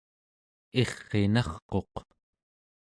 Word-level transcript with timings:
irr'inarquq 0.81 1.95